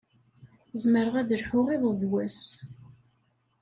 [0.81, 2.41] Zemreɣ ad lḥuɣ iḍ d wass.